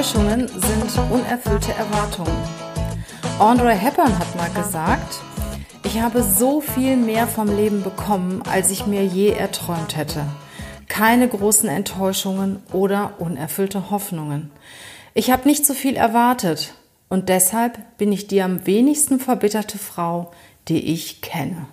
[0.00, 2.32] Enttäuschungen sind unerfüllte Erwartungen.
[3.38, 5.20] Andre Hepburn hat mal gesagt,
[5.84, 10.24] ich habe so viel mehr vom Leben bekommen, als ich mir je erträumt hätte.
[10.88, 14.50] Keine großen Enttäuschungen oder unerfüllte Hoffnungen.
[15.12, 16.72] Ich habe nicht so viel erwartet
[17.10, 20.30] und deshalb bin ich die am wenigsten verbitterte Frau,
[20.68, 21.66] die ich kenne.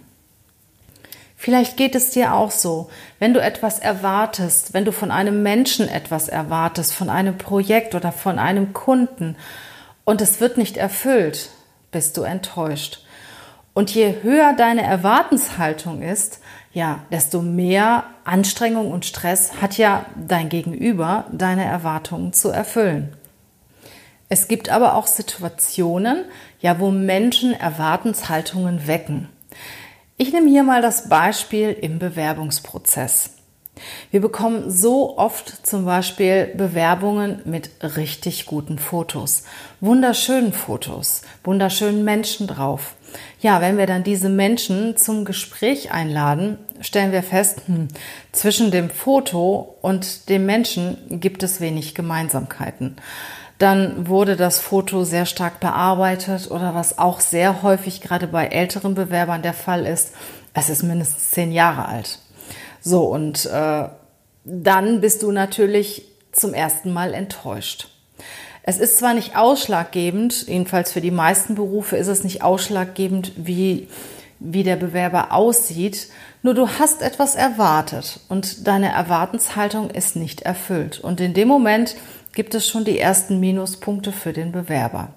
[1.39, 2.89] Vielleicht geht es dir auch so,
[3.19, 8.11] wenn du etwas erwartest, wenn du von einem Menschen etwas erwartest, von einem Projekt oder
[8.11, 9.37] von einem Kunden
[10.03, 11.51] und es wird nicht erfüllt,
[11.91, 13.05] bist du enttäuscht.
[13.75, 16.39] Und je höher deine Erwartenshaltung ist,
[16.73, 23.15] ja, desto mehr Anstrengung und Stress hat ja dein Gegenüber, deine Erwartungen zu erfüllen.
[24.27, 26.25] Es gibt aber auch Situationen,
[26.59, 29.29] ja, wo Menschen Erwartenshaltungen wecken.
[30.19, 33.35] Ich nehme hier mal das Beispiel im Bewerbungsprozess.
[34.09, 39.43] Wir bekommen so oft zum Beispiel Bewerbungen mit richtig guten Fotos,
[39.79, 42.95] wunderschönen Fotos, wunderschönen Menschen drauf.
[43.41, 47.87] Ja, wenn wir dann diese Menschen zum Gespräch einladen, stellen wir fest, hm,
[48.31, 52.95] zwischen dem Foto und dem Menschen gibt es wenig Gemeinsamkeiten.
[53.57, 58.93] Dann wurde das Foto sehr stark bearbeitet oder was auch sehr häufig gerade bei älteren
[58.93, 60.13] Bewerbern der Fall ist,
[60.53, 62.19] es ist mindestens zehn Jahre alt.
[62.81, 63.89] So, und äh,
[64.43, 67.89] dann bist du natürlich zum ersten Mal enttäuscht.
[68.63, 73.87] Es ist zwar nicht ausschlaggebend, jedenfalls für die meisten Berufe ist es nicht ausschlaggebend, wie,
[74.39, 76.09] wie der Bewerber aussieht,
[76.43, 80.99] nur du hast etwas erwartet und deine Erwartenshaltung ist nicht erfüllt.
[80.99, 81.95] Und in dem Moment
[82.37, 85.09] gibt es schon die ersten Minuspunkte für den Bewerber.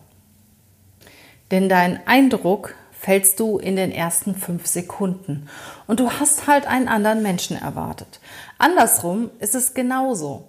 [1.50, 5.46] Denn dein Eindruck fällst du in den ersten fünf Sekunden
[5.86, 8.20] und du hast halt einen anderen Menschen erwartet.
[8.56, 10.48] Andersrum ist es genauso.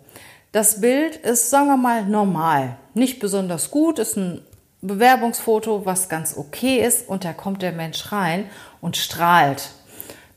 [0.53, 4.39] Das Bild ist, sagen wir mal, normal, nicht besonders gut, ist ein
[4.79, 8.49] Bewerbungsfoto, was ganz okay ist und da kommt der Mensch rein
[8.79, 9.71] und strahlt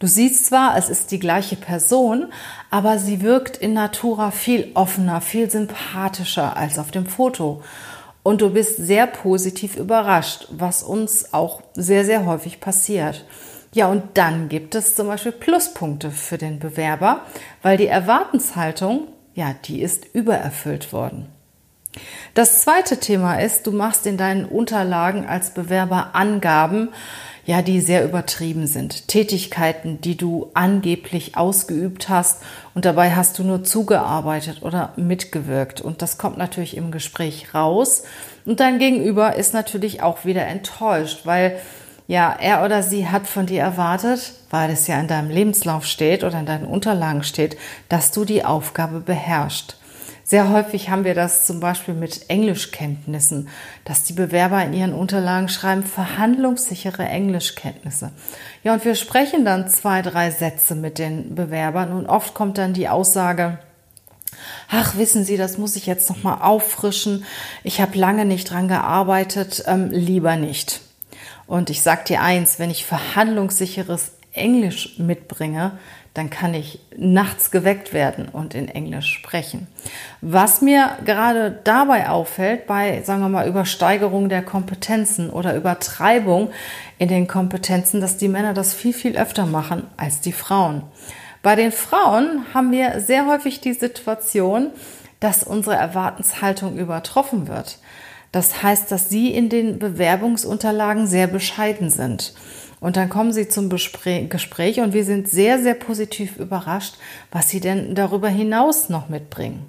[0.05, 2.31] Du siehst zwar, es ist die gleiche Person,
[2.71, 7.63] aber sie wirkt in Natura viel offener, viel sympathischer als auf dem Foto.
[8.23, 13.25] Und du bist sehr positiv überrascht, was uns auch sehr, sehr häufig passiert.
[13.73, 17.23] Ja, und dann gibt es zum Beispiel Pluspunkte für den Bewerber,
[17.63, 21.34] weil die Erwartenshaltung, ja, die ist übererfüllt worden.
[22.35, 26.89] Das zweite Thema ist, du machst in deinen Unterlagen als Bewerber Angaben,
[27.47, 29.07] ja, die sehr übertrieben sind.
[29.07, 32.43] Tätigkeiten, die du angeblich ausgeübt hast
[32.75, 35.81] und dabei hast du nur zugearbeitet oder mitgewirkt.
[35.81, 38.05] Und das kommt natürlich im Gespräch raus.
[38.47, 41.59] Und dein Gegenüber ist natürlich auch wieder enttäuscht, weil
[42.07, 46.23] ja, er oder sie hat von dir erwartet, weil es ja in deinem Lebenslauf steht
[46.23, 47.57] oder in deinen Unterlagen steht,
[47.89, 49.77] dass du die Aufgabe beherrschst.
[50.27, 53.49] Sehr häufig haben wir das zum Beispiel mit Englischkenntnissen,
[53.85, 58.11] dass die Bewerber in ihren Unterlagen schreiben, verhandlungssichere Englischkenntnisse.
[58.63, 62.73] Ja, und wir sprechen dann zwei, drei Sätze mit den Bewerbern und oft kommt dann
[62.73, 63.59] die Aussage,
[64.69, 67.25] Ach, wissen Sie, das muss ich jetzt noch mal auffrischen.
[67.63, 70.81] Ich habe lange nicht dran gearbeitet, ähm, lieber nicht.
[71.47, 75.79] Und ich sag dir eins, wenn ich verhandlungssicheres Englisch mitbringe,
[76.15, 79.67] dann kann ich nachts geweckt werden und in Englisch sprechen.
[80.21, 86.51] Was mir gerade dabei auffällt, bei, sagen wir mal, Übersteigerung der Kompetenzen oder Übertreibung
[86.99, 90.85] in den Kompetenzen, dass die Männer das viel, viel öfter machen als die Frauen.
[91.43, 94.71] Bei den Frauen haben wir sehr häufig die Situation,
[95.19, 97.79] dass unsere Erwartenshaltung übertroffen wird.
[98.31, 102.35] Das heißt, dass sie in den Bewerbungsunterlagen sehr bescheiden sind.
[102.85, 106.97] Und dann kommen sie zum Gespräch und wir sind sehr, sehr positiv überrascht,
[107.33, 109.65] was sie denn darüber hinaus noch mitbringen.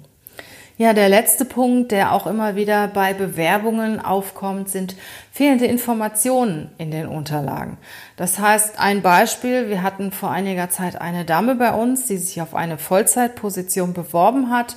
[0.76, 4.96] Ja, der letzte Punkt, der auch immer wieder bei Bewerbungen aufkommt, sind
[5.32, 7.78] fehlende Informationen in den Unterlagen.
[8.18, 12.42] Das heißt, ein Beispiel, wir hatten vor einiger Zeit eine Dame bei uns, die sich
[12.42, 14.76] auf eine Vollzeitposition beworben hat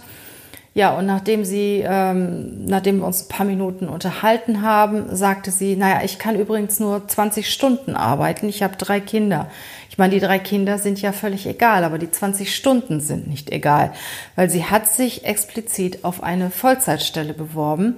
[0.76, 5.76] ja, und nachdem sie, ähm, nachdem wir uns ein paar Minuten unterhalten haben, sagte sie,
[5.76, 8.48] naja, ich kann übrigens nur 20 Stunden arbeiten.
[8.48, 9.50] Ich habe drei Kinder.
[9.90, 13.52] Ich meine, die drei Kinder sind ja völlig egal, aber die 20 Stunden sind nicht
[13.52, 13.94] egal,
[14.36, 17.96] weil sie hat sich explizit auf eine Vollzeitstelle beworben.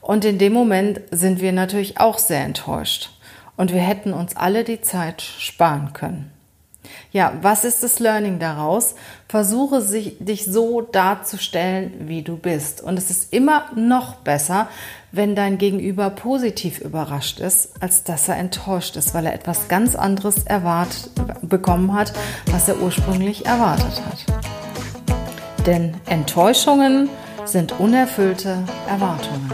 [0.00, 3.10] Und in dem Moment sind wir natürlich auch sehr enttäuscht.
[3.56, 6.30] Und wir hätten uns alle die Zeit sparen können.
[7.12, 8.94] Ja, was ist das Learning daraus?
[9.28, 12.82] Versuche sich, dich so darzustellen, wie du bist.
[12.82, 14.68] Und es ist immer noch besser,
[15.12, 19.96] wenn dein Gegenüber positiv überrascht ist, als dass er enttäuscht ist, weil er etwas ganz
[19.96, 21.10] anderes erwartet,
[21.42, 22.12] bekommen hat,
[22.50, 25.66] was er ursprünglich erwartet hat.
[25.66, 27.08] Denn Enttäuschungen
[27.44, 28.58] sind unerfüllte
[28.88, 29.50] Erwartungen.